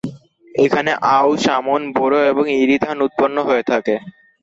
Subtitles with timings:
[0.55, 3.95] এখানে আউশ, আমন, বোরো এবং ইরি ধান উৎপন্ন হয়ে থাকে।